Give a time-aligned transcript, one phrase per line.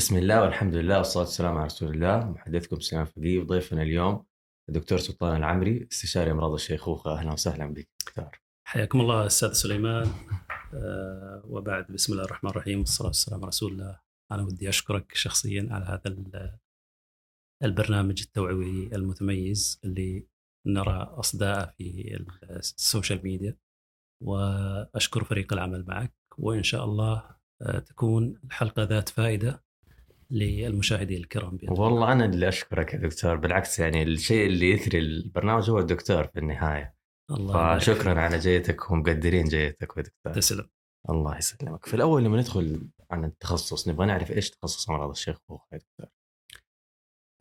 [0.00, 2.30] بسم الله والحمد لله والصلاة والسلام على رسول الله.
[2.30, 4.24] محدثكم سليمان فقيه وضيفنا اليوم
[4.68, 7.88] الدكتور سلطان العمري استشاري أمراض الشيخوخة أهلا وسهلا بك.
[8.06, 8.40] دكتور.
[8.64, 10.06] حياكم الله أستاذ سليمان.
[10.74, 12.78] أه وبعد بسم الله الرحمن الرحيم.
[12.78, 14.00] والصلاة والسلام على رسول الله.
[14.32, 16.58] أنا ودي أشكرك شخصيا على هذا
[17.62, 20.26] البرنامج التوعوي المتميز اللي
[20.66, 22.18] نرى أصداءه في
[22.50, 23.56] السوشيال ميديا.
[24.24, 26.14] وأشكر فريق العمل معك.
[26.38, 29.69] وإن شاء الله آه، تكون الحلقة ذات فائدة
[30.30, 31.72] للمشاهدين الكرام بيدي.
[31.72, 33.36] والله أنا اللي أشكرك يا دكتور.
[33.36, 36.94] بالعكس يعني الشيء اللي يثري البرنامج هو الدكتور في النهاية.
[37.30, 40.32] الله فشكرا على جيتك ومقدرين جيتك يا دكتور.
[40.32, 40.68] تسلم.
[41.10, 41.86] الله يسلمك.
[41.86, 46.06] في الأول لما ندخل عن التخصص نبغى نعرف إيش تخصص أمراض الشيخوخه يا دكتور؟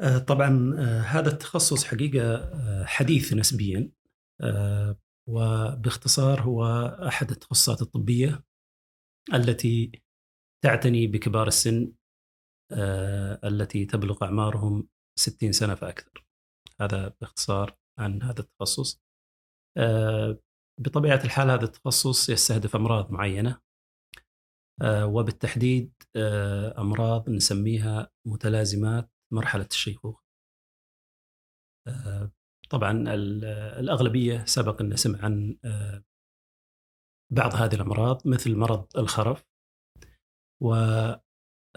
[0.01, 3.91] آه، طبعا آه، هذا التخصص حقيقة آه، حديث نسبيا.
[5.29, 6.65] وباختصار هو
[7.07, 8.43] أحد التخصصات الطبية
[9.33, 9.91] التي
[10.63, 11.91] تعتني بكبار السن
[13.43, 14.87] التي تبلغ أعمارهم
[15.19, 16.25] 60 سنة فأكثر.
[16.81, 19.01] هذا باختصار عن هذا التخصص.
[19.77, 20.37] آه،
[20.81, 23.61] بطبيعة الحال هذا التخصص يستهدف أمراض معينة.
[24.81, 25.93] آه، وبالتحديد
[26.77, 30.23] أمراض نسميها متلازمات مرحلة الشيخوخة.
[32.69, 33.03] طبعا
[33.79, 35.57] الأغلبية سبق أن سمع عن
[37.33, 39.45] بعض هذه الأمراض مثل مرض الخرف.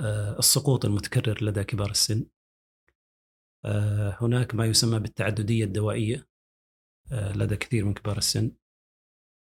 [0.01, 2.27] والسقوط المتكرر لدى كبار السن.
[3.65, 6.29] آه، هناك ما يسمى بالتعددية الدوائية
[7.13, 8.53] آه، لدى كثير من كبار السن.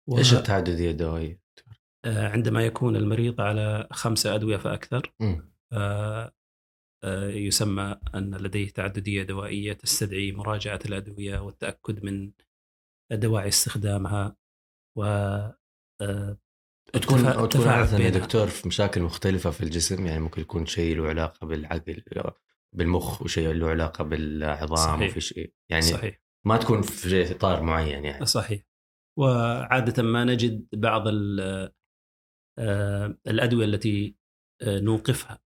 [0.09, 0.17] و...
[0.17, 1.41] إيش التعددية الدوائية؟
[2.05, 5.13] آه، عندما يكون المريض على خمسة أدوية فأكثر
[7.29, 12.31] يسمى أن لديه تعددية دوائية تستدعي مراجعة الأدوية والتأكد من
[13.11, 14.35] دواعي استخدامها.
[14.97, 15.03] و
[17.01, 17.67] تكون تكون
[18.01, 22.03] يا دكتور في مشاكل مختلفة في الجسم يعني ممكن يكون شيء له علاقة بالعقل
[22.75, 25.09] بالمخ وشيء له علاقة بالعظام صحيح.
[25.09, 25.53] وفي شيء.
[25.71, 26.21] يعني صحيح.
[26.45, 28.25] ما تكون في اطار معين يعني.
[28.25, 28.61] صحيح.
[29.19, 31.03] وعادة ما نجد بعض
[32.59, 34.15] آه، الأدوية التي
[34.61, 35.39] آه، نوقفها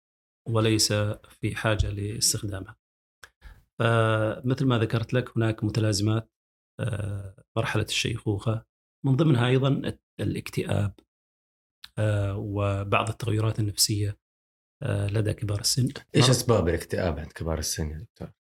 [0.49, 0.93] وليس
[1.29, 2.77] في حاجة لاستخدامها.
[3.79, 6.31] فمثل ما ذكرت لك هناك متلازمات
[6.79, 8.65] آه، مرحلة الشيخوخة
[9.05, 10.99] من ضمنها أيضا الاكتئاب.
[12.35, 14.17] وبعض التغيرات النفسية
[14.83, 15.89] آه، لدى كبار السن.
[16.15, 18.31] إيش أسباب الاكتئاب عند كبار السن؟ يا دكتور؟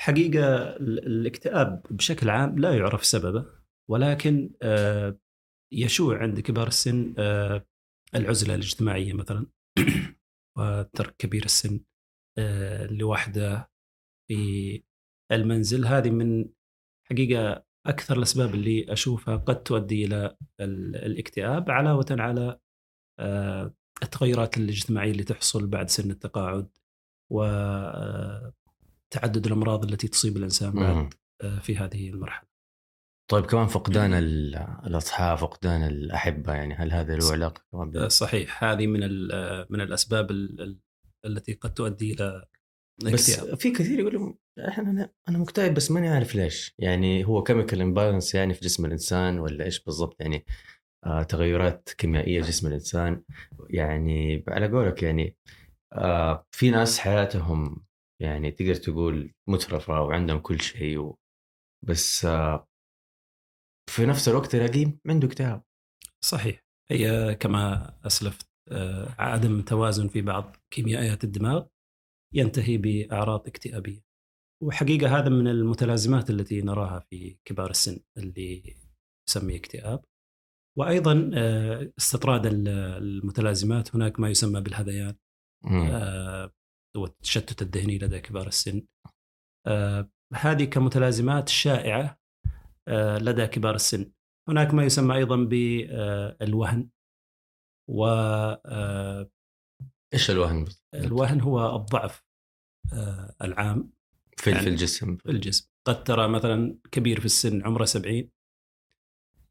[0.00, 3.46] حقيقة الاكتئاب بشكل عام لا يعرف سببه
[3.90, 5.18] ولكن آه،
[5.72, 7.14] يشوع عند كبار السن
[8.14, 9.46] العزلة الاجتماعية مثلا
[10.58, 11.80] وترك كبير السن
[12.90, 13.70] لوحده
[14.28, 14.82] في
[15.32, 15.86] المنزل.
[15.86, 16.48] هذه من
[17.10, 22.60] حقيقة أكثر الأسباب اللي أشوفها قد تؤدي إلى الاكتئاب علاوة على آه،
[24.02, 26.68] التغيرات الاجتماعية اللي تحصل بعد سن التقاعد
[27.32, 28.52] وتعدد
[29.14, 32.48] آه، الأمراض التي تصيب الإنسان بعد آه، في هذه المرحلة.
[33.30, 34.14] طيب كمان فقدان
[34.86, 38.64] الأصحاب فقدان الأحبة يعني هل هذا له علاقة كمان صحيح.
[38.64, 39.00] هذه من
[39.70, 40.30] من الأسباب
[41.24, 42.44] التي قد تؤدي إلى
[43.04, 44.34] بس في كثير يقولوا
[44.68, 46.74] إحنا أنا مكتئب بس ماني عارف ليش.
[46.78, 50.42] يعني هو chemical imbalance يعني في جسم الإنسان ولا إيش بالضبط؟ يعني آه،
[51.28, 53.22] تغيرات كيميائية جسم الإنسان.
[53.70, 55.36] يعني على قولك يعني
[55.92, 57.84] آه، في ناس حياتهم
[58.22, 61.18] يعني تقدر تقول مترفة وعندهم كل شيء و...
[61.86, 62.68] بس آه،
[63.90, 65.62] في نفس الوقت تلاقيه عنده اكتئاب
[66.24, 66.64] صحيح.
[66.90, 68.48] هي كما أسلفت
[69.18, 71.66] عدم توازن في بعض كيميائيات الدماغ
[72.34, 74.00] ينتهي بأعراض اكتئابية.
[74.62, 78.76] وحقيقة هذا من المتلازمات التي نراها في كبار السن اللي
[79.28, 80.04] يسمي اكتئاب.
[80.76, 85.14] وأيضا آه، استطراد المتلازمات هناك ما يسمى بالهذيان
[85.66, 86.52] آه،
[86.96, 88.86] والتشتت الذهني لدى كبار السن.
[89.66, 92.18] آه، هذه كمتلازمات شائعة
[93.20, 94.12] لدى كبار السن.
[94.48, 96.88] هناك ما يسمى أيضا بالوهن
[97.90, 98.06] و
[100.14, 100.64] إيش الوهن؟
[100.94, 102.24] الوهن هو الضعف
[103.42, 103.92] العام.
[104.36, 105.16] في يعني الجسم.
[105.16, 105.70] في الجسم.
[105.86, 108.30] قد ترى مثلا كبير في السن عمره 70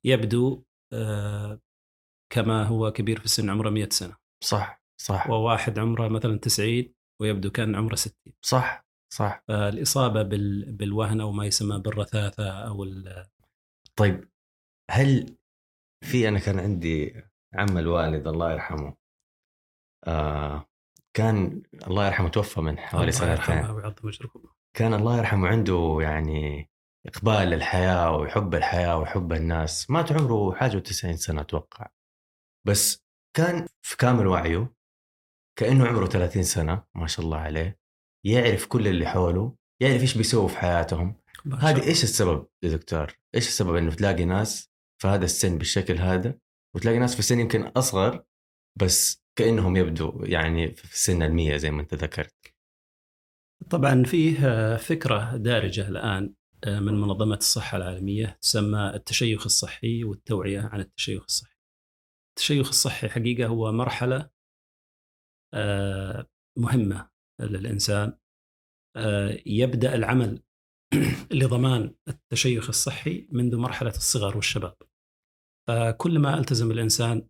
[0.03, 0.63] يبدو
[2.33, 4.15] كما هو كبير في السن عمره 100 سنة.
[4.43, 5.29] صح صح.
[5.29, 9.43] وواحد عمره مثلا 90 ويبدو كان عمره 60 صح صح.
[9.47, 10.71] فالإصابة بال...
[10.71, 13.27] بالوهن أو ما يسمى بالرثاثة أو ال...
[13.95, 14.29] طيب
[14.91, 15.37] هل
[16.05, 17.23] في أنا كان عندي
[17.53, 18.95] عم الوالد الله يرحمه
[20.07, 20.65] آه
[21.13, 23.81] كان الله يرحمه توفى من حوالي سنتين.
[24.73, 26.69] كان الله يرحمه عنده يعني
[27.07, 29.89] إقبال للحياة ويحب الحياة ويحب الناس.
[29.89, 31.87] مات عمره حاجة وتسعين سنة أتوقع.
[32.67, 33.03] بس
[33.35, 34.73] كان في كامل وعيه
[35.59, 37.79] كأنه عمره 30 سنة ما شاء الله عليه
[38.25, 41.15] يعرف كل اللي حوله يعرف إيش بيسووا في حياتهم.
[41.59, 41.83] هذه.
[41.87, 44.69] إيش السبب يا دكتور؟ إيش السبب إنه تلاقي ناس
[45.01, 46.37] في هذا السن بالشكل هذا؟
[46.75, 48.23] وتلاقي ناس في سن يمكن أصغر
[48.75, 52.35] بس كأنهم يبدو يعني في سن المية زي ما أنت ذكرت.
[53.69, 56.23] طبعا فيه آه، فكرة دارجة الآن.
[56.25, 61.55] آه، من منظمة الصحة العالمية تسمى التشيخ الصحي والتوعية عن التشيخ الصحي.
[62.29, 64.29] التشيخ الصحي حقيقة هو مرحلة
[65.53, 66.27] آه،
[66.57, 67.09] مهمة
[67.41, 68.17] للإنسان
[68.97, 70.43] آه، يبدأ العمل
[71.31, 74.77] لضمان التشيخ الصحي منذ مرحلة الصغر والشباب.
[75.67, 77.27] فكلما ألتزم الإنسان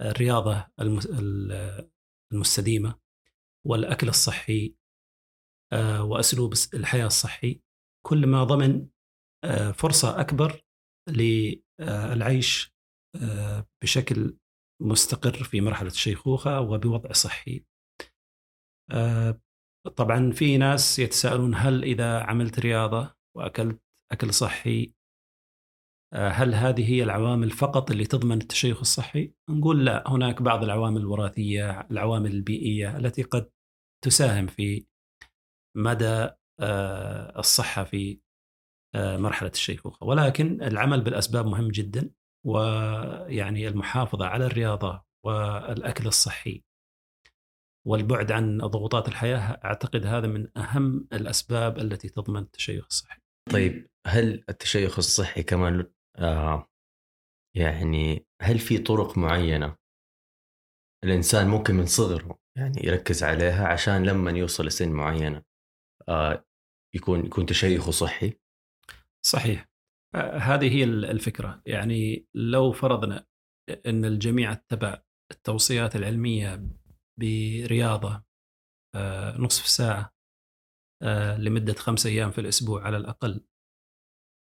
[0.00, 1.90] بالرياضة المس- ال-
[2.32, 2.98] المستديمة
[3.66, 4.76] والأكل الصحي
[5.72, 7.60] آه، وأسلوب الحياة الصحي
[8.06, 8.88] كلما ضمن
[9.44, 10.62] آه، فرصة أكبر
[11.08, 12.74] للعيش
[13.22, 14.36] آه، بشكل
[14.82, 17.64] مستقر في مرحلة الشيخوخة وبوضع صحي
[18.90, 19.40] آه،
[19.96, 24.94] طبعا في ناس يتساءلون هل إذا عملت رياضة وأكلت أكل صحي
[26.14, 31.00] آه، هل هذه هي العوامل فقط اللي تضمن التشيخ الصحي؟ نقول لا هناك بعض العوامل
[31.00, 33.50] الوراثية العوامل البيئية التي قد
[34.04, 34.86] تساهم في
[35.76, 36.30] مدى
[36.60, 38.20] آه، الصحة في
[38.94, 40.06] آه، مرحلة الشيخوخة.
[40.06, 42.10] ولكن العمل بالأسباب مهم جدا
[42.46, 46.64] ويعني المحافظة على الرياضة والأكل الصحي
[47.86, 53.20] والبعد عن ضغوطات الحياة أعتقد هذا من أهم الأسباب التي تضمن التشيخ الصحي.
[53.52, 56.68] طيب هل التشيخ الصحي كمان آه
[57.56, 59.76] يعني هل في طرق معينة
[61.04, 65.42] الإنسان ممكن من صغره يعني يركز عليها عشان لما يوصل لسن معينة؟ آه
[66.94, 68.32] يكون يكون تشيخه صحي؟
[69.26, 69.68] صحيح.
[70.14, 71.62] آه، هذه هي الفكرة.
[71.66, 73.26] يعني لو فرضنا
[73.86, 75.02] أن الجميع اتبع
[75.32, 76.68] التوصيات العلمية
[77.20, 78.24] برياضة
[78.96, 80.14] آه، نصف ساعة
[81.02, 83.46] آه، لمدة خمسة أيام في الأسبوع على الأقل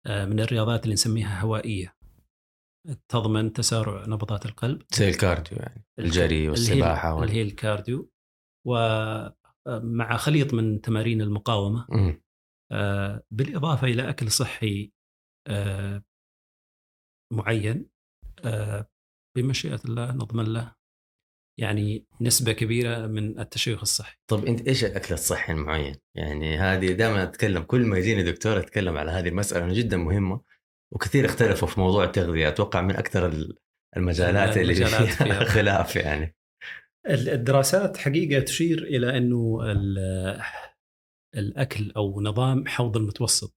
[0.07, 1.97] آه، من الرياضات اللي نسميها هوائية.
[3.09, 4.83] تضمن تسارع نبضات القلب.
[4.95, 7.25] زي ال cardio يعني الجري اللي هي- والسباحة وال...
[7.25, 8.11] اللي هي ال cardio.
[9.77, 12.23] ومع خليط من تمارين المقاومة مم.
[12.73, 14.93] آه، بالإضافة إلى أكل صحي
[15.49, 16.03] آه،
[17.33, 17.87] معين
[18.45, 18.89] آه،
[19.37, 20.75] بمشيئة الله نضمن له
[21.61, 27.23] يعني نسبة كبيرة من التشيخ الصحي طب أنت إيش الأكل الصحي المعين؟ يعني هذه دائما
[27.23, 30.41] أتكلم كل ما يجيني دكتور أتكلم على هذه لأنها جدا مهمة
[30.93, 33.59] وكثير اختلفوا في موضوع التغذية أتوقع من أكثر ال-
[33.97, 35.45] المجالات اللي المجالات فيها فيها.
[35.55, 36.35] خلاف يعني
[37.09, 40.43] الدراسات حقيقة تشير إلى أنه ال-
[41.37, 43.57] الأكل أو نظام حوض المتوسط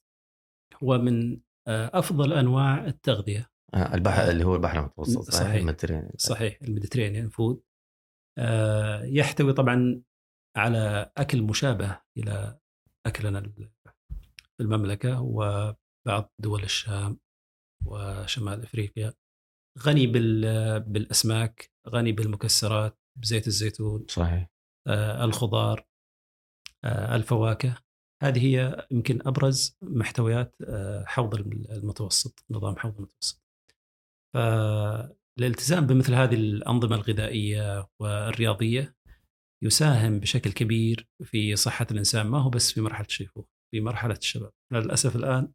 [0.84, 5.54] هو من آه، أفضل أنواع التغذية آه، البحر اللي هو البحر المتوسط صحيح.
[5.56, 6.12] ال Mediterranean.
[6.18, 7.62] صحيح ال Mediterranean food
[8.40, 10.02] آه، يحتوي طبعا
[10.58, 12.60] على أكل مشابه إلى
[13.06, 13.70] أكلنا ال-
[14.58, 17.20] في المملكة وبعض دول الشام
[17.86, 19.14] وشمال أفريقيا
[19.80, 24.50] غني بال- بالأسماك غني بالمكسرات بزيت الزيتون صحيح.
[24.88, 25.86] آه، الخضار
[26.84, 27.78] آه، الفواكه.
[28.24, 33.44] هذه هي يمكن أبرز محتويات آه، حوض المتوسط نظام حوض المتوسط.
[34.36, 38.96] فالالتزام بمثل هذه الأنظمة الغذائية والرياضية
[39.64, 44.52] يساهم بشكل كبير في صحة الإنسان ما هو بس في مرحلة الشيخوخه في مرحلة الشباب.
[44.74, 45.54] للأسف الآن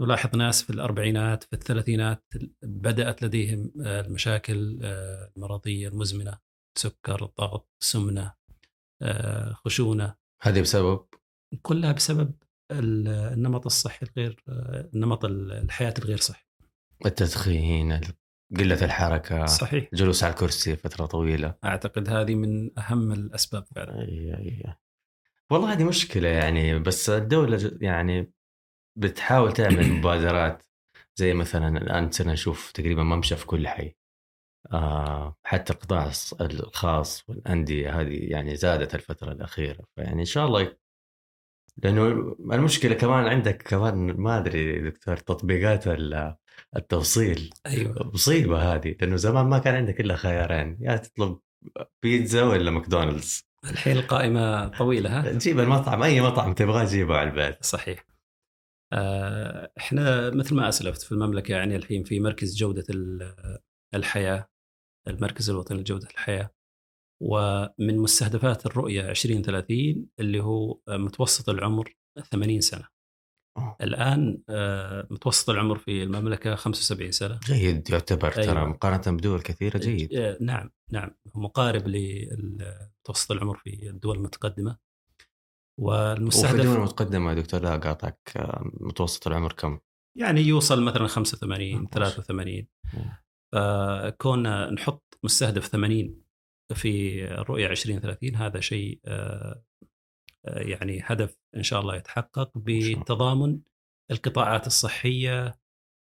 [0.00, 2.24] نلاحظ ناس في الأربعينات في الثلاثينات
[2.62, 6.38] بدأت لديهم آه، المشاكل آه، المرضية المزمنة.
[6.78, 8.34] سكر ضغط سمنة
[9.02, 10.14] آه، خشونة.
[10.42, 11.06] هذه بسبب؟
[11.62, 12.34] كلها بسبب
[12.72, 14.42] ال- النمط الصحي الغير
[15.24, 16.44] ال- الحياة الغير صحي.
[17.06, 18.00] التدخين
[18.58, 19.88] قلة الحركة صحيح.
[19.94, 21.54] جلوس على الكرسي فترة طويلة.
[21.64, 24.00] أعتقد هذه من أهم الأسباب فعلا.
[24.00, 24.74] أي أي.
[25.50, 28.32] والله هذه مشكلة يعني بس الدولة ج- يعني
[28.98, 30.62] بتحاول تعمل مبادرات.
[31.16, 33.94] زي مثلا الآن صرنا نشوف تقريبا ممشى في كل حي.
[35.44, 36.10] حتى القطاع
[36.40, 39.84] الخاص والأندية هذه يعني زادت الفترة الأخيرة.
[39.96, 40.76] فيعني إن شاء الله
[41.82, 42.06] لأنه
[42.52, 46.36] المشكلة كمان عندك كمان ما أدري دكتور تطبيقات ال-
[46.76, 47.50] التوصيل.
[47.66, 48.10] أيوه.
[48.14, 51.38] مصيبة هذه لأنه زمان ما كان عندك إلا خيارين يا تطلب
[52.02, 53.48] بيتزا ولا ماكدونالدز.
[53.64, 57.64] الحين القائمة طويلة ها؟ جيب المطعم أي مطعم تبغاه جيبه على البيت.
[57.64, 58.04] صحيح.
[58.92, 62.84] آه، إحنا مثل ما أسلفت في المملكة يعني الحين في مركز جودة
[63.94, 64.48] ال- الحياة
[65.08, 66.50] المركز الوطني لجودة الحياة
[67.22, 71.96] ومن مستهدفات الرؤية 2030 اللي هو متوسط العمر
[72.30, 72.88] 80 سنة
[73.58, 73.76] أوه.
[73.80, 78.64] الآن آه، متوسط العمر في المملكة 75 سنة جيد يعتبر ترى أيوة.
[78.68, 84.78] مقارنة بدول كثيرة جيد آه، نعم نعم مقارب لمتوسط العمر في الدول المتقدمة
[85.80, 86.64] وفي الدول والمستهدف
[87.28, 89.78] يا دكتور لا قاطعك آه، متوسط العمر كم؟
[90.18, 91.86] يعني يوصل مثلا 85 ماشي.
[91.92, 93.12] 83 مم.
[93.54, 96.22] فكون نحط مستهدف 80
[96.74, 99.62] في الرؤية 2030 هذا شيء آه،
[100.46, 102.52] آه، يعني هدف إن شاء الله يتحقق.
[102.56, 103.60] بتضامن
[104.10, 105.58] القطاعات الصحية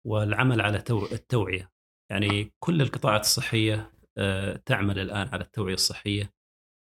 [0.06, 1.70] والعمل على تو- التوعية
[2.10, 6.34] يعني كل القطاعات الصحية آه، تعمل الآن على التوعية الصحية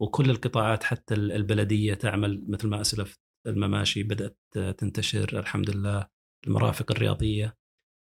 [0.02, 6.08] وكل القطاعات حتى ال- البلدية تعمل مثل ما أسلفت المماشي بدأت آه، تنتشر الحمد لله
[6.46, 7.56] المرافق الرياضية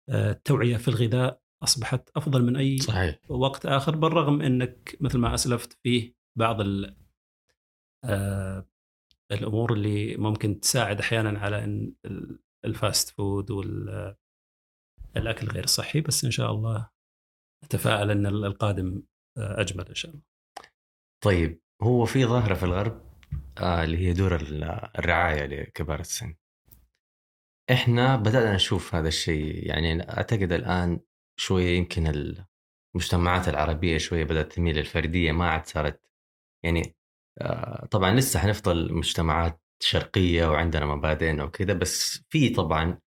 [0.09, 5.33] آه، التوعية في الغذاء أصبحت أفضل من أي صحيح وقت آخر بالرغم إنك مثل ما
[5.33, 6.97] أسلفت فيه بعض ال
[8.03, 8.65] آه
[9.31, 14.17] الأمور اللي ممكن تساعد أحيانا على إن ال- ال fast food والاكل
[15.47, 16.89] غير صحي بس إن شاء الله
[17.63, 19.03] أتفائل إن ال- القادم
[19.37, 20.23] آه، أجمل إن شاء الله.
[21.23, 23.01] طيب هو في ظاهرة في الغرب
[23.57, 24.63] آه اللي هي دور ال-
[24.99, 26.35] الرعاية لكبار السن
[27.71, 30.99] إحنا بدأنا نشوف هذا الشيء يعني أعتقد الآن
[31.39, 32.07] شوية يمكن
[32.95, 36.01] المجتمعات العربية شوية بدأت تميل للفردية ما عاد صارت
[36.63, 36.95] يعني
[37.39, 42.99] آه طبعا لسه حنفضل مجتمعات شرقية وعندنا مبادئنا وكذا بس في طبعا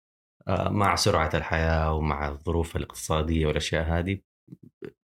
[0.48, 4.20] آه مع سرعة الحياة ومع الظروف الاقتصادية والأشياء هذه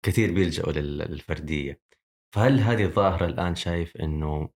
[0.02, 1.80] كثير بيلجأوا لل- للفردية
[2.34, 4.50] فهل هذه الظاهرة الآن شايف إنه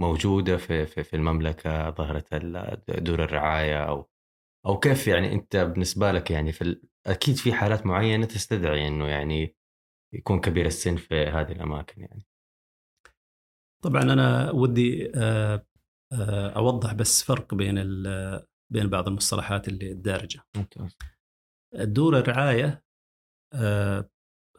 [0.00, 2.24] موجودة في في في المملكة ظاهرة
[2.88, 4.08] دور الرعاية أو
[4.66, 6.80] أو كيف يعني أنت بالنسبة لك يعني في.
[7.06, 9.56] أكيد في حالات معينة تستدعي إنه يعني
[10.14, 12.26] يكون كبير السن في هذه الأماكن يعني
[13.84, 15.66] طبعا أنا ودي آه،
[16.12, 17.74] آه، أوضح بس فرق بين
[18.72, 20.40] بين بعض المصطلحات اللي الدارجة.
[20.56, 20.96] ممتاز
[21.74, 22.84] دور الرعاية
[23.54, 24.10] آه،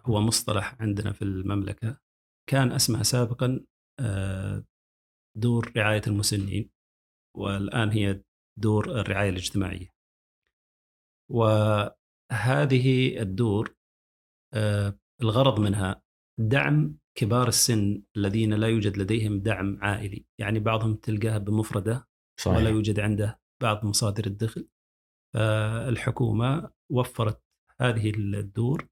[0.05, 1.97] هو مصطلح عندنا في المملكة
[2.49, 3.65] كان اسمها سابقا
[5.37, 6.69] دور رعاية المسنين
[7.37, 8.21] والآن هي
[8.59, 9.95] دور الرعاية الاجتماعية.
[12.32, 13.75] وهذه الدور
[14.53, 16.03] آه، الغرض منها
[16.39, 22.08] دعم كبار السن الذين لا يوجد لديهم دعم عائلي، يعني بعضهم تلقاه بمفرده
[22.39, 22.58] صحيح.
[22.58, 24.67] ولا يوجد عنده بعض مصادر الدخل.
[25.36, 27.44] فالحكومة وفرت
[27.82, 28.88] هذه الدور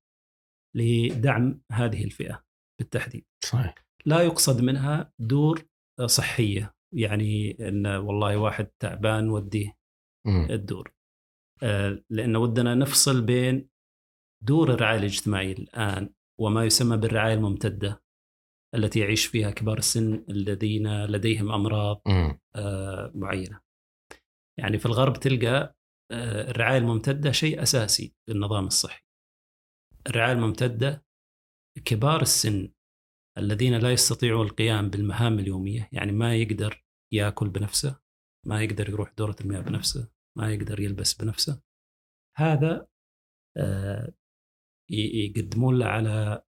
[0.75, 2.44] لدعم هذه الفئة
[2.80, 3.25] بالتحديد.
[3.46, 3.75] صحيح.
[4.06, 5.66] لا يقصد منها دور
[6.06, 9.78] صحية يعني أن والله واحد تعبان وديه.
[10.28, 10.88] الدور.
[10.88, 11.02] آه،
[12.10, 13.70] لأن ودنا نفصل بين
[14.43, 18.03] دور الرعاية الاجتماعية الآن وما يسمى بالرعاية الممتدة
[18.75, 22.01] التي يعيش فيها كبار السن الذين لديهم أمراض.
[22.55, 23.62] آه، معينة.
[24.60, 25.75] يعني في الغرب تلقى
[26.12, 29.03] آه، الرعاية الممتدة شيء أساسي في النظام الصحي.
[30.08, 31.05] الرعاية الممتدة
[31.86, 32.74] كبار السن
[33.38, 38.00] الذين لا يستطيعون القيام بالمهام اليومية، يعني ما يقدر يأكل بنفسه،
[38.48, 41.62] ما يقدر يروح دورة المياه بنفسه، ما يقدر يلبس بنفسه.
[42.38, 42.88] هذا
[43.58, 44.13] آه،
[44.92, 46.44] يقدمون له على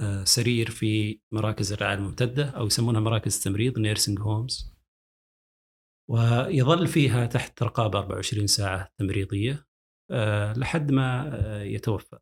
[0.00, 4.76] آه، سرير في مراكز الرعاية الممتدة أو يسمونها مراكز تمريض nursing homes
[6.10, 9.66] ويظل فيها تحت رقابه 24 ساعة تمريضية
[10.10, 11.30] آه، لحد ما
[11.62, 12.18] يتوفى.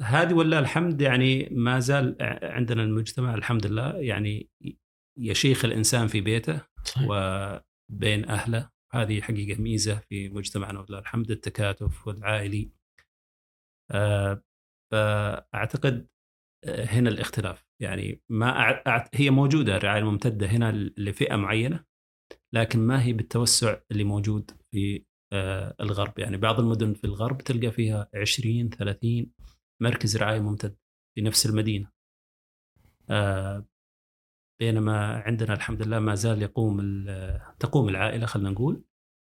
[0.00, 4.50] هذه ولله الحمد يعني ما زال عندنا المجتمع الحمد لله يعني
[5.18, 12.06] يشيخ الإنسان في بيته صحيح وبين أهله هذه حقيقة ميزة في مجتمعنا ولله الحمد التكاتف
[12.06, 12.70] والعائلي.
[13.90, 14.42] آه،
[14.92, 16.08] فأعتقد
[16.64, 17.66] آه، هنا الاختلاف.
[17.82, 18.82] يعني ما
[19.14, 21.84] هي موجودة الرعاية الممتدة هنا لفئة معينة
[22.54, 26.18] لكن ما هي بالتوسع اللي موجود في آه، الغرب.
[26.18, 29.32] يعني بعض المدن في الغرب تلقى فيها 20 30
[29.82, 30.76] مركز رعاية ممتد
[31.14, 31.90] في نفس المدينة.
[33.10, 33.66] آه،
[34.60, 36.80] بينما عندنا الحمد لله ما زال يقوم
[37.58, 38.84] تقوم العائلة خلينا نقول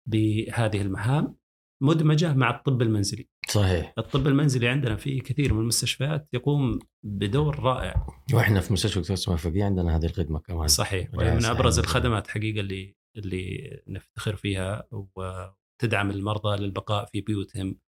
[0.10, 1.38] بهذه المهام
[1.84, 3.30] مدمجة مع الطب المنزلي.
[3.50, 3.94] صحيح.
[3.98, 8.08] الطب المنزلي عندنا في كثير من المستشفيات يقوم بدور رائع.
[8.34, 10.68] وإحنا في مستشفى دكتور اسماعيل عندنا هذه الخدمة كمان.
[10.68, 11.14] صحيح.
[11.14, 11.80] من أبرز.
[11.80, 17.80] الخدمات حقيقة اللي اللي نفتخر فيها وتدعم المرضى للبقاء في بيوتهم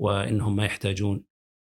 [0.00, 1.24] وإنهم ما يحتاجون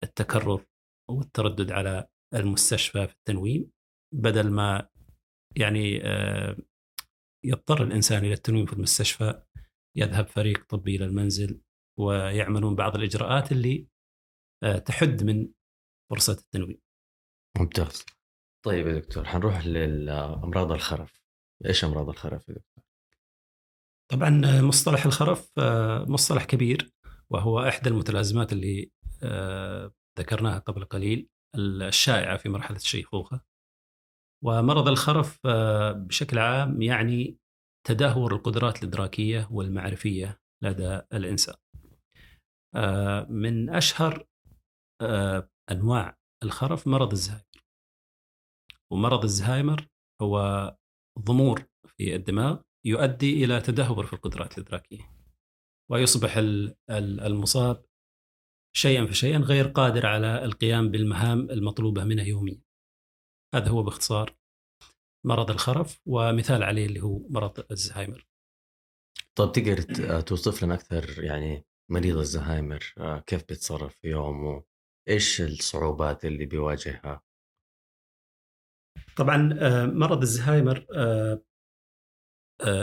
[0.05, 0.65] التكرر
[1.11, 3.71] والتردد على المستشفى في التنويم.
[4.15, 4.89] بدل ما
[5.57, 6.57] يعني آه،
[7.45, 9.43] يضطر الإنسان إلى التنويم في المستشفى
[9.97, 11.61] يذهب فريق طبي إلى المنزل
[11.99, 13.89] ويعملون بعض الإجراءات اللي
[14.63, 15.49] آه، تحد من
[16.11, 16.81] فرصة التنويم.
[17.59, 18.05] ممتاز
[18.65, 21.25] طيب يا دكتور حنروح للأمراض الخرف
[21.67, 22.85] إيش أمراض الخرف يا دكتور؟
[24.11, 26.91] طبعا مصطلح الخرف آه، مصطلح كبير
[27.31, 28.91] وهو إحدى المتلازمات اللي
[29.23, 33.41] آه، ذكرناها قبل قليل الشائعة في مرحلة الشيخوخة
[34.45, 37.39] ومرض الخرف آه، بشكل عام يعني
[37.87, 41.55] تدهور القدرات الإدراكية والمعرفية لدى الإنسان.
[43.29, 44.27] من أشهر
[45.71, 47.65] أنواع الخرف مرض الزهايمر.
[48.93, 49.87] ومرض الزهايمر
[50.23, 50.77] هو
[51.19, 55.11] ضمور في الدماغ يؤدي إلى تدهور في القدرات الإدراكية.
[55.91, 56.35] ويصبح
[56.91, 57.85] المصاب
[58.77, 62.64] شيئا فشيئا غير قادر على القيام بالمهام المطلوبة منه يوميا.
[63.55, 64.37] هذا هو باختصار
[65.27, 68.27] مرض الخرف ومثال عليه اللي هو مرض الزهايمر.
[69.39, 74.65] طيب تقدر توصف لنا أكثر يعني مريض الزهايمر آه، كيف بيتصرف في يومه؟
[75.09, 77.23] إيش الصعوبات اللي بيواجهها؟
[79.17, 81.43] طبعا آه، مرض الزهايمر آه،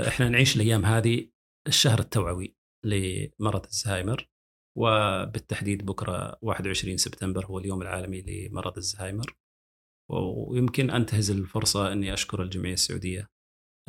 [0.07, 1.29] إحنا نعيش الأيام هذه
[1.67, 4.29] الشهر التوعوي لمرض الزهايمر
[4.77, 9.40] وبالتحديد بكرة 21 سبتمبر هو اليوم العالمي لمرض الزهايمر
[10.11, 13.29] ويمكن انتهز الفرصة أني أشكر الجمعية السعودية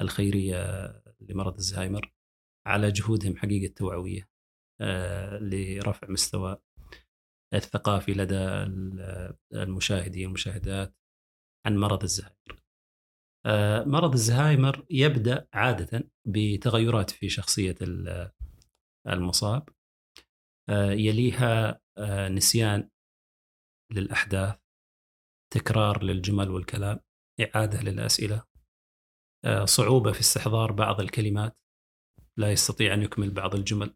[0.00, 2.12] الخيرية لمرض الزهايمر
[2.66, 4.28] على جهودهم حقيقة التوعويه
[4.80, 6.56] آه، لرفع مستوى
[7.54, 8.38] الثقافي لدى
[9.52, 10.96] المشاهدين والمشاهدات
[11.66, 12.62] عن مرض الزهايمر.
[13.46, 17.76] آه، مرض الزهايمر يبدأ عادة بتغيرات في شخصية
[19.08, 19.68] المصاب
[20.68, 21.80] آه، يليها
[22.28, 22.88] نسيان
[23.92, 24.61] للأحداث
[25.52, 27.00] تكرار للجمل والكلام
[27.40, 28.52] إعادة للأسئلة
[29.44, 31.60] آه، صعوبة في استحضار بعض الكلمات
[32.38, 33.94] لا يستطيع أن يكمل بعض الجمل.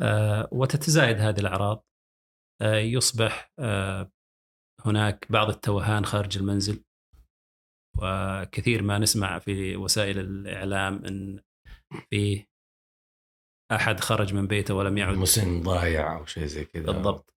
[0.00, 1.86] آه، وتتزايد هذه الأعراض.
[2.62, 3.52] آه، يصبح
[4.84, 6.84] هناك بعض التوهان خارج المنزل.
[8.02, 11.42] وكثير ما نسمع في وسائل الإعلام أن
[12.10, 12.46] في
[13.72, 16.92] أحد خرج من بيته ولم يعد مسن ضايع أو شيء زي كذا.
[16.92, 17.34] بالضبط.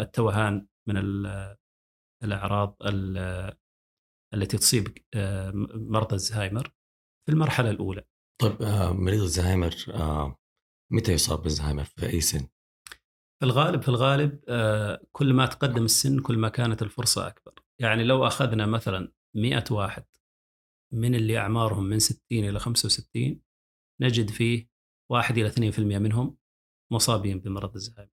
[0.00, 0.96] التوهان من
[2.24, 2.76] الأعراض
[4.34, 6.72] التي تصيب آه، مرضى الزهايمر
[7.26, 8.04] في المرحلة الأولى.
[8.42, 10.36] طيب آه، مريض الزهايمر آه،
[10.92, 12.48] متى يصاب بالزهايمر في أي سن؟
[13.40, 14.40] في الغالب في الغالب
[15.12, 20.04] كل ما تقدم السن كل ما كانت الفرصة أكبر، يعني لو أخذنا مثلا 100 واحد
[20.92, 23.42] من اللي أعمارهم من 60 إلى 65
[24.00, 24.70] نجد فيه
[25.12, 26.36] 1 إلى 2% منهم
[26.92, 28.12] مصابين بمرض الزهايمر.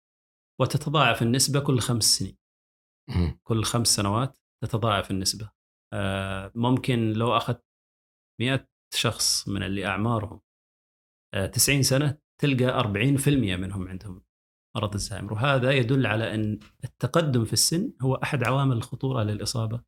[0.61, 2.39] وتتضاعف النسبة كل خمس سنين.
[3.43, 5.51] كل خمس سنوات تتضاعف النسبة.
[5.93, 7.65] آه، ممكن لو أخذت
[8.41, 10.41] 100 شخص من اللي أعمارهم
[11.53, 14.23] 90 آه، سنة تلقى 40% منهم عندهم
[14.77, 15.33] مرض الزهايمر.
[15.33, 19.83] وهذا يدل على أن التقدم في السن هو أحد عوامل الخطورة للإصابة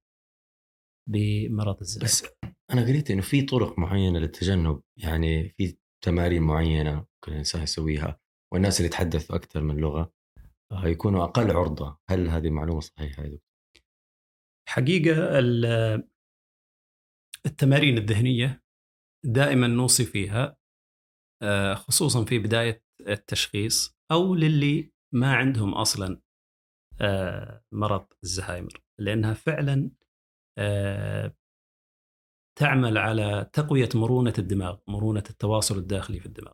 [1.09, 2.05] بمرض الزهايمر.
[2.05, 2.25] بس
[2.71, 8.21] أنا قريت أنه في طرق معينة للتجنب يعني في تمارين معينة كل إنسان يسويها
[8.53, 10.13] والناس اللي يتحدثوا أكثر من لغة.
[10.73, 13.49] يكونوا أقل عرضة، هل هذه معلومة صحيحة يا دكتور؟
[14.69, 15.39] حقيقه
[17.47, 18.63] التمارين الذهنية
[19.25, 20.57] دائما نوصي فيها
[21.43, 26.21] آه، خصوصا في بداية التشخيص أو للي ما عندهم أصلا
[27.01, 29.91] آه، مرض الزهايمر لأنها فعلا
[30.59, 31.35] آه،
[32.59, 36.53] تعمل على تقوية مرونة الدماغ، مرونة التواصل الداخلي في الدماغ.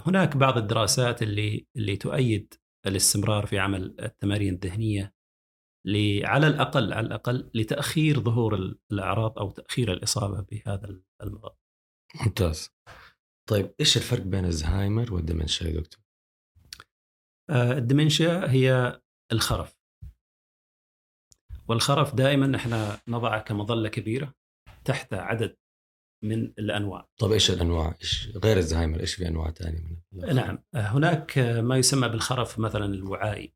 [0.00, 2.54] هناك بعض الدراسات اللي اللي تؤيد
[2.86, 5.14] الاستمرار في عمل التمارين الذهنية
[6.24, 8.54] على الأقل على الأقل لتأخير ظهور
[8.92, 11.56] الأعراض أو تأخير الإصابة بهذا المرض.
[12.26, 12.70] ممتاز.
[13.48, 16.04] طيب إيش الفرق بين الزهايمر والدمنشيا يا دكتور؟
[17.50, 19.00] آه الدمنشيا هي
[19.32, 19.76] الخرف.
[21.68, 24.34] والخرف دائما إحنا نضعه كمظلة كبيرة
[24.84, 25.56] تحت عدد
[26.24, 27.08] من الأنواع.
[27.18, 32.58] طيب إيش الأنواع؟ إيش غير الزهايمر إيش في أنواع ثانية نعم هناك ما يسمى بالخرف
[32.58, 33.54] مثلا الوعائي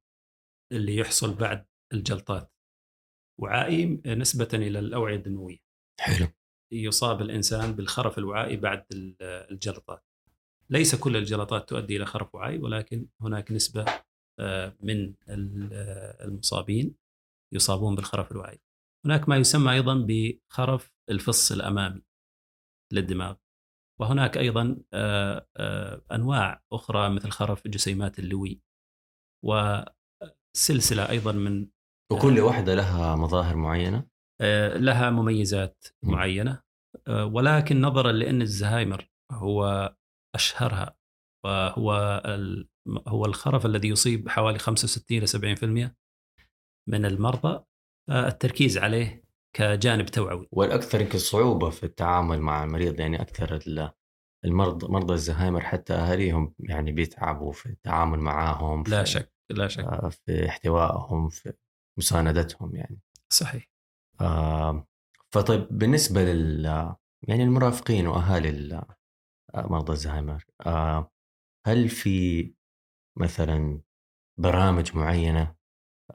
[0.72, 2.52] اللي يحصل بعد الجلطات.
[3.40, 5.58] وعائي نسبة إلى الأوعية الدموية.
[6.00, 6.26] حلو.
[6.72, 8.84] يصاب الإنسان بالخرف الوعائي بعد
[9.22, 10.04] الجلطات.
[10.70, 13.84] ليس كل الجلطات تؤدي إلى خرف وعائي ولكن هناك نسبة
[14.40, 16.94] آه، من المصابين
[17.54, 18.60] يصابون بالخرف الوعائي.
[19.04, 22.02] هناك ما يسمى أيضا بخرف الفص الأمامي
[22.92, 23.34] للدماغ.
[24.00, 28.62] وهناك أيضا آه، آه، أنواع أخرى مثل خرف جسيمات اللوي.
[29.44, 31.68] وسلسلة أيضا من
[32.12, 34.06] وكل واحدة لها مظاهر معينة؟
[34.40, 36.62] آه، لها مميزات معينة.
[37.08, 39.94] ولكن نظرا لأن الزهايمر هو
[40.34, 40.96] أشهرها.
[41.44, 41.92] وهو
[43.08, 45.96] هو الخرف الذي يصيب حوالي 65 إلى 70%
[46.88, 47.64] من المرضى.
[48.10, 49.27] التركيز عليه
[49.58, 50.48] كجانب توعوي.
[50.52, 53.90] والأكثر يمكن صعوبة في التعامل مع المريض يعني أكثر ال-
[54.44, 59.84] المرضى مرضى الزهايمر حتى أهاليهم يعني بيتعبوا في التعامل معاهم لا شك لا شك.
[59.84, 61.52] آه، في احتوائهم في
[61.98, 63.00] مساندتهم يعني.
[63.32, 63.70] صحيح.
[64.20, 64.86] آه،
[65.34, 66.64] فطيب بالنسبة لل
[67.28, 68.82] يعني المرافقين وأهالي ال-
[69.54, 71.10] مرضى الزهايمر آه،
[71.66, 72.54] هل في
[73.18, 73.80] مثلا
[74.40, 75.54] برامج معينة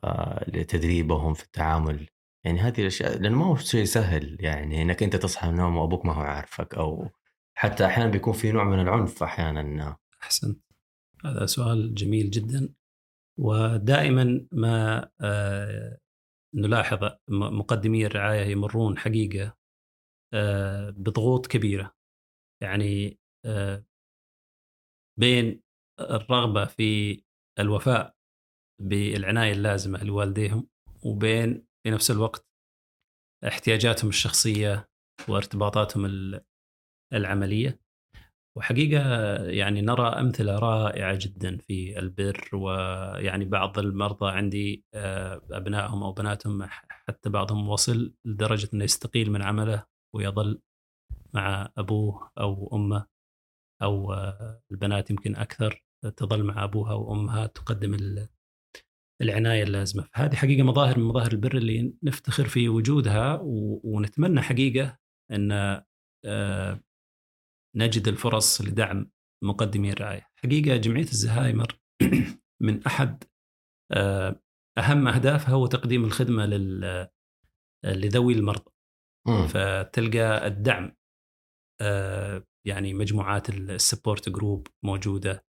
[0.03, 2.07] آه، لتدريبهم في التعامل
[2.45, 6.05] يعني هذه الأشياء لأنه ما هو شيء سهل يعني إنك أنت تصحى من النوم وأبوك
[6.05, 7.09] ما هو عارفك أو
[7.57, 9.97] حتى أحيانا بيكون في نوع من العنف أحيانا.
[10.21, 10.63] أحسنت.
[11.25, 12.73] هذا سؤال جميل جدا.
[13.39, 15.97] ودائما ما آه،
[16.55, 19.57] نلاحظ مقدمي الرعاية يمرون حقيقة
[20.33, 21.95] آه، بضغوط كبيرة.
[22.61, 23.83] يعني آه،
[25.19, 25.61] بين
[25.99, 27.23] الرغبة في
[27.59, 28.15] الوفاء
[28.81, 30.67] بالعناية اللازمة لوالديهم
[31.05, 32.45] وبين في نفس الوقت
[33.47, 34.89] احتياجاتهم الشخصية
[35.29, 36.41] وارتباطاتهم ال-
[37.13, 37.79] العملية.
[38.57, 39.01] وحقيقة
[39.45, 46.63] يعني نرى أمثلة رائعة جدا في البر ويعني بعض المرضى عندي آه، أبنائهم أو بناتهم
[46.89, 50.61] حتى بعضهم وصل لدرجة إنه يستقيل من عمله ويظل
[51.33, 53.07] مع أبوه أو أمه
[53.81, 55.83] أو آه، البنات يمكن أكثر
[56.17, 57.93] تظل مع أبوها وأمها تقدم
[59.21, 63.39] العناية اللازمة، فهذه حقيقة مظاهر من مظاهر البر اللي نفتخر في وجودها
[63.83, 64.97] ونتمنى حقيقة
[65.31, 65.51] أن
[66.25, 66.83] آه،
[67.75, 69.11] نجد الفرص لدعم
[69.43, 70.27] مقدمي الرعايه.
[70.35, 71.79] حقيقة جمعية الزهايمر
[72.65, 73.23] من أحد
[73.91, 74.41] آه،
[74.77, 77.07] أهم أهدافها هو تقديم الخدمة لل
[77.85, 78.71] لذوي المرضى.
[79.49, 80.95] فتلقى الدعم
[81.81, 85.45] آه، يعني مجموعات ال support group موجودة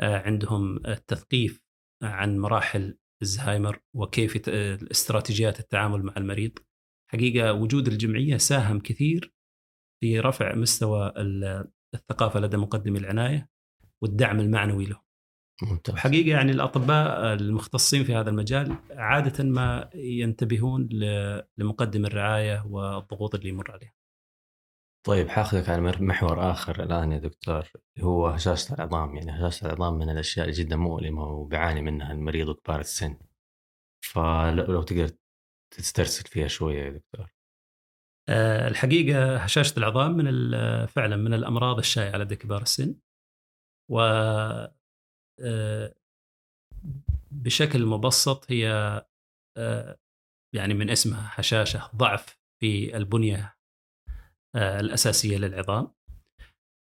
[0.00, 1.63] عندهم التثقيف
[2.02, 6.58] عن مراحل الزهايمر وكيف استراتيجيات التعامل مع المريض.
[7.10, 9.34] حقيقة وجود الجمعية ساهم كثير
[10.00, 13.48] في رفع مستوى ال- الثقافة لدى مقدمي العناية
[14.02, 15.00] والدعم المعنوي له.
[15.62, 15.94] ممتاز.
[15.94, 20.88] وحقيقة يعني الأطباء المختصين في هذا المجال عادة ما ينتبهون
[21.58, 23.92] لمقدم الرعاية والضغوط اللي يمر عليها.
[25.04, 30.10] طيب حاخذك على محور آخر الآن يا دكتور هو هشاشة العظام يعني هشاشة العظام من
[30.10, 33.18] الأشياء اللي جدا مؤلمة وبيعاني منها المريض وكبار السن.
[34.04, 35.10] فلو لو تقدر
[35.76, 37.34] تسترسل فيها شوية يا دكتور.
[38.28, 40.26] آه، الحقيقة هشاشة العظام من
[40.86, 42.94] فعلا من الأمراض الشائعة لدى كبار السن.
[43.90, 44.00] و
[45.40, 45.94] آه،
[47.30, 48.68] بشكل مبسط هي
[49.58, 49.98] آه،
[50.54, 53.56] يعني من اسمها هشاشة ضعف في البنية
[54.56, 55.92] الأساسية للعظام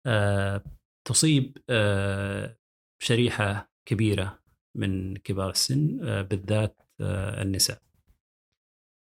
[0.08, 0.64] آه،
[1.08, 2.58] تصيب آه،
[3.04, 4.40] شريحة كبيرة
[4.78, 7.82] من كبار السن آه، بالذات آه، النساء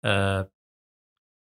[0.05, 0.51] آه،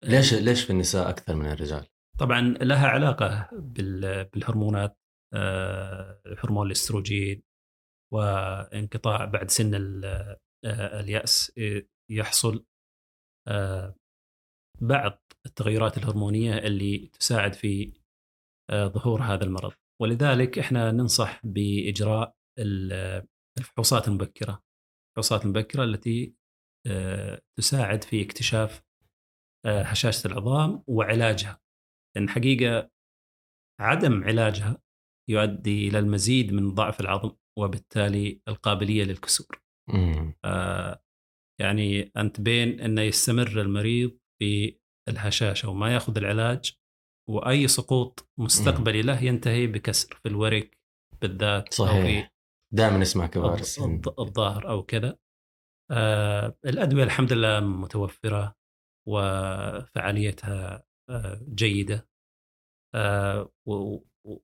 [0.05, 1.87] ليش ليش في النساء أكثر من الرجال؟
[2.19, 4.97] طبعا لها علاقة بال- بالهرمونات
[5.33, 7.43] آه، هرمون الاستروجين
[8.13, 10.05] وانقطاع بعد سن ال-
[10.65, 12.65] آه، اليأس آه، يحصل
[13.47, 13.95] آه،
[14.81, 17.93] بعض التغيرات الهرمونية اللي تساعد في
[18.69, 19.73] آه، ظهور هذا المرض.
[20.01, 24.63] ولذلك إحنا ننصح بإجراء ال- الفحوصات المبكرة.
[25.09, 26.35] الفحوصات المبكرة التي
[26.87, 28.83] آه، تساعد في اكتشاف
[29.65, 31.61] آه، هشاشة العظام وعلاجها.
[32.15, 32.89] لأن حقيقة
[33.81, 34.81] عدم علاجها
[35.29, 39.61] يؤدي إلى المزيد من ضعف العظم وبالتالي القابلية للكسور.
[40.45, 41.03] آه،
[41.61, 46.77] يعني أنت بين إنه يستمر المريض في الهشاشه وما يأخذ العلاج
[47.29, 50.77] وأي سقوط مستقبلي له ينتهي بكسر في الورك
[51.21, 52.33] بالذات صحيح.
[52.73, 55.17] دائما نسمع السن الظهر أو كذا.
[55.91, 58.55] آه، الأدوية الحمد لله متوفرة
[59.07, 62.09] وفعاليتها آه، جيدة.
[62.95, 63.51] آه،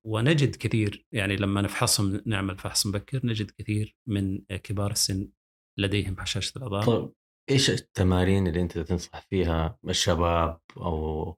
[0.03, 5.29] ونجد كثير يعني لما نفحصهم نعمل فحص مبكر نجد كثير من كبار السن
[5.79, 7.13] لديهم هشاشة العظام طيب.
[7.49, 11.38] إيش التمارين اللي أنت تنصح فيها الشباب أو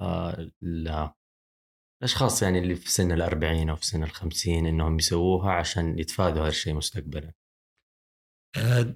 [0.00, 1.14] آه لا
[2.02, 6.48] الأشخاص يعني اللي في سن الأربعين أو في سن الخمسين إنهم يسووها عشان يتفادوا هذا
[6.48, 7.32] الشيء مستقبلا؟
[8.56, 8.94] آه،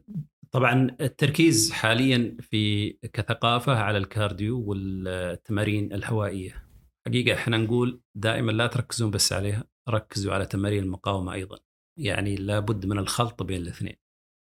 [0.51, 6.69] طبعا التركيز حاليا في كثقافة على ال cardio والتمارين الهوائية.
[7.07, 11.59] حقيقة إحنا نقول دائما لا تركزون بس عليها ركزوا على تمارين المقاومة أيضا.
[11.99, 13.97] يعني لابد من الخلط بين الاثنين.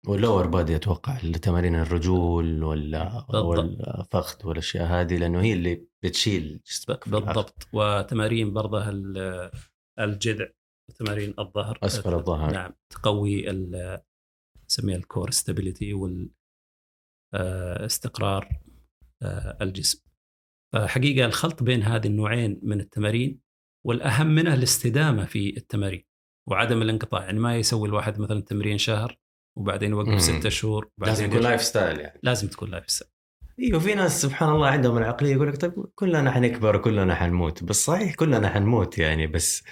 [0.07, 3.27] وال lower body أتوقع تمارين الرجول ولا.
[3.35, 7.09] والفخذ والأشياء هذه لأنه هي اللي بتشيل جسمك.
[7.09, 9.51] بالضبط وتمارين برضه ال-
[9.99, 10.49] الجذع
[10.91, 12.53] وتمارين الظهر أسفل الظهر.
[12.53, 13.47] نعم تقوي
[14.71, 16.31] نسميها ال core stability وال
[17.35, 18.49] آه، استقرار
[19.23, 20.01] آه، الجسم
[20.75, 23.41] فحقيقة الخلط بين هذه النوعين من التمارين
[23.87, 26.05] والأهم منها الاستدامة في التمارين
[26.49, 29.19] وعدم الانقطاع يعني ما يسوي الواحد مثلا تمرين شهر
[29.61, 29.99] وبعدين مم.
[29.99, 31.41] يوقف ستة شهور لازم يكون.
[31.41, 33.11] lifestyle يعني لازم تكون lifestyle
[33.61, 37.85] إيوه في ناس سبحان الله عندهم العقلية يقول لك طيب كلنا حنكبر وكلنا حنموت بس
[37.85, 39.63] صحيح كلنا حنموت يعني بس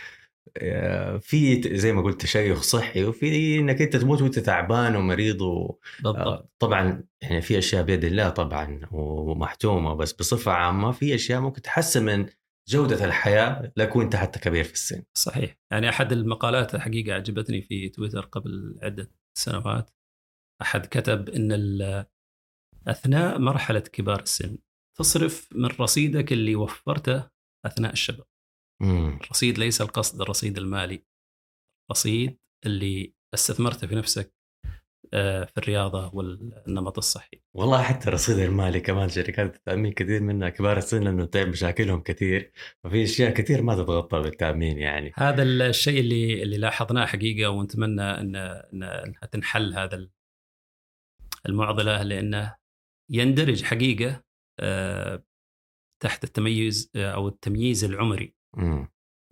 [0.57, 5.79] آه، في زي ما قلت تشيخ صحي وفي إنك أنت تموت وأنت تعبان ومريض و...
[6.03, 11.41] بالضبط آه، طبعا يعني في أشياء بيد الله طبعا ومحتومة بس بصفة عامة في أشياء
[11.41, 12.27] ممكن تحسن من
[12.69, 15.03] جودة الحياة لك وأنت حتى كبير في السن.
[15.15, 19.91] صحيح يعني أحد المقالات حقيقه عجبتني في تويتر قبل عدة سنوات.
[20.63, 22.07] أحد كتب إن ال-
[22.89, 24.59] أثناء مرحلة كبار السن
[24.99, 27.31] تصرف من رصيدك اللي وفرته
[27.67, 28.27] أثناء الشباب.
[28.83, 31.07] الرصيد ليس القصد الرصيد المالي.
[31.91, 34.35] رصيد اللي استثمرته في نفسك
[35.11, 37.41] في الرياضة والنمط الصحي.
[37.55, 42.53] والله حتى الرصيد المالي كمان شركات التأمين كثير منها كبار السن لأنه تعب مشاكلهم كثير
[42.85, 45.13] ففي أشياء كثير ما تتغطى بالتأمين يعني.
[45.17, 50.11] هذا الشيء اللي اللي لاحظناه حقيقة ونتمنى إن إن إنها تنحل هذا ال-
[51.49, 52.57] المعضلة لأنه
[53.11, 54.25] يندرج حقيقة
[54.61, 55.25] آه،
[56.03, 58.35] تحت التميز آه، أو التمييز العمري.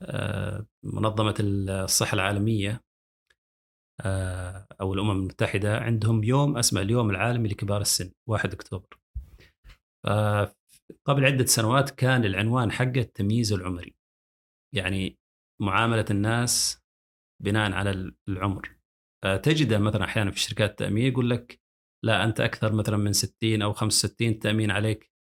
[0.03, 2.81] آه، منظمة الصحة العالمية آه،
[4.81, 8.99] أو الأمم المتحدة عندهم يوم اسمه اليوم العالمي لكبار السن 1 أكتوبر.
[10.07, 10.55] آه،
[11.05, 13.97] قبل عدة سنوات كان العنوان حقه التمييز العمري.
[14.75, 15.19] يعني
[15.61, 16.83] معاملة الناس
[17.42, 18.77] بناء على العمر.
[19.25, 21.61] فتجده مثلا أحيانا في شركات التامين يقول لك
[22.05, 25.12] لا أنت أكثر مثلا من 60 أو 65 التامين عليك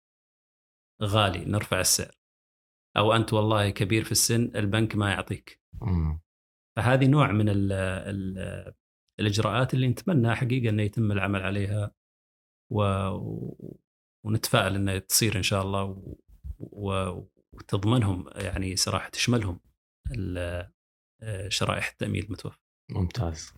[1.02, 2.14] غالي نرفع السعر.
[2.96, 5.60] أو أنت والله كبير في السن البنك ما يعطيك.
[6.76, 8.74] فهذه نوع من ال ال
[9.20, 11.94] الإجراءات اللي نتمنى حقيقة إنه يتم العمل عليها
[12.72, 12.82] و
[14.26, 16.14] ونتفائل إنها تصير إن شاء الله و...
[16.58, 17.28] و...
[17.52, 19.60] وتضمنهم يعني صراحة تشملهم
[21.48, 22.60] شرائح التأمين المتوفر.
[22.90, 23.54] ممتاز.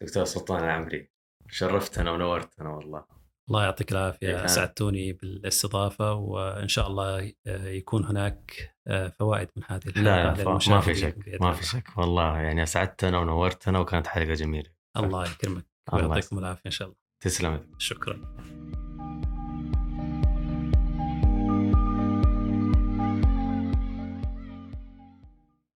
[0.00, 1.10] دكتور سلطان العمري
[1.48, 3.06] شرفتنا ونورتنا والله.
[3.48, 4.44] الله يعطيك العافية.
[4.44, 8.76] اسعدتوني بالإستضافة وإن شاء الله يكون هناك
[9.18, 11.52] فوائد من هذه لا ما في شك ما.
[11.52, 12.38] في شك والله.
[12.38, 14.70] يعني اسعدتنا ونورتنا وكانت حلقة جميلة.
[14.96, 15.66] الله يكرمك.
[15.92, 16.98] ويعطيكم العافية إن شاء الله.
[17.20, 17.60] تسلم.
[17.78, 18.36] شكرا.